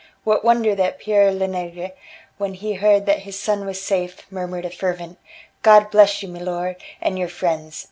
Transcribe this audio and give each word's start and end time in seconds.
What 0.23 0.43
wonder 0.43 0.73
that 0.73 0.97
Pere 0.99 1.31
Lenegre, 1.31 1.91
when 2.39 2.55
he 2.55 2.73
heard 2.73 3.05
that 3.05 3.19
his 3.19 3.37
son 3.37 3.67
was 3.67 3.79
safe 3.79 4.25
murmured 4.31 4.65
a 4.65 4.71
fervent: 4.71 5.19
"God 5.61 5.91
bless 5.91 6.23
you, 6.23 6.27
milor, 6.27 6.75
and 6.99 7.19
your 7.19 7.29
friends!" 7.29 7.79